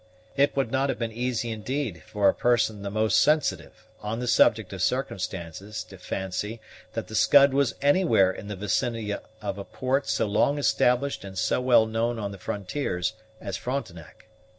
[0.35, 4.25] It would not have been easy indeed for a person the most sensitive on the
[4.27, 6.59] subject of circumstances to fancy
[6.93, 11.37] that the Scud was anywhere in the vicinity of a port so long established and
[11.37, 14.25] so well known on the frontiers as Frontenac.